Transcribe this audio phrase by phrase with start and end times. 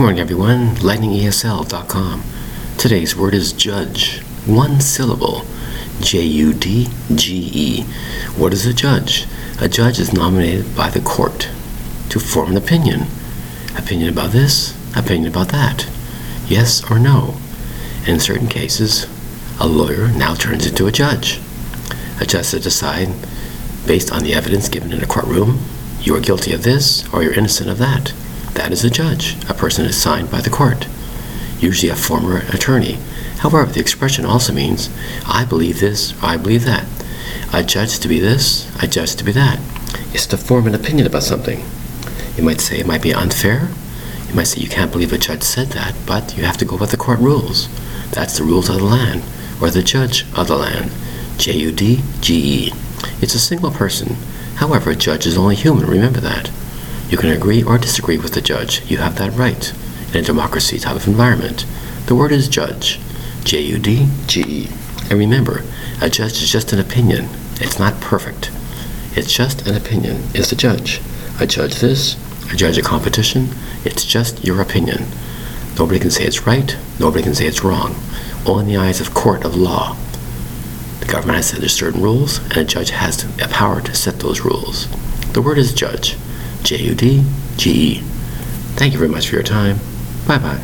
[0.00, 0.76] Good morning, everyone.
[0.76, 2.24] LightningESL.com.
[2.78, 4.20] Today's word is judge.
[4.46, 5.44] One syllable.
[6.00, 7.82] J U D G E.
[8.34, 9.26] What is a judge?
[9.60, 11.50] A judge is nominated by the court
[12.08, 13.08] to form an opinion.
[13.76, 15.86] Opinion about this, opinion about that.
[16.46, 17.36] Yes or no.
[18.06, 19.06] In certain cases,
[19.60, 21.42] a lawyer now turns into a judge.
[22.18, 23.10] A judge to decide,
[23.86, 25.60] based on the evidence given in a courtroom,
[26.00, 28.14] you are guilty of this or you're innocent of that.
[28.60, 30.86] That is a judge, a person assigned by the court,
[31.60, 32.98] usually a former attorney.
[33.38, 34.90] However, the expression also means,
[35.26, 36.84] I believe this, or I believe that.
[37.54, 39.58] I judge to be this, I judge to be that.
[40.12, 41.64] It's to form an opinion about something.
[42.36, 43.70] You might say it might be unfair.
[44.28, 46.76] You might say you can't believe a judge said that, but you have to go
[46.76, 47.66] with the court rules.
[48.10, 49.22] That's the rules of the land,
[49.58, 50.92] or the judge of the land.
[51.38, 52.72] J U D G E.
[53.22, 54.16] It's a single person.
[54.56, 56.50] However, a judge is only human, remember that.
[57.10, 58.88] You can agree or disagree with the judge.
[58.88, 59.72] You have that right
[60.14, 61.66] in a democracy type of environment.
[62.06, 63.00] The word is judge.
[63.42, 64.68] J U D G E.
[65.10, 65.64] And remember,
[66.00, 67.28] a judge is just an opinion.
[67.60, 68.52] It's not perfect.
[69.16, 71.00] It's just an opinion, is the judge.
[71.40, 72.16] I judge this,
[72.48, 73.48] I judge a competition.
[73.84, 75.06] It's just your opinion.
[75.76, 77.96] Nobody can say it's right, nobody can say it's wrong.
[78.46, 79.96] Only in the eyes of court of law.
[81.00, 84.20] The government has said there's certain rules, and a judge has the power to set
[84.20, 84.86] those rules.
[85.32, 86.16] The word is judge.
[86.62, 87.24] J U D
[87.56, 88.00] G E.
[88.76, 89.78] Thank you very much for your time.
[90.26, 90.60] Bye bye.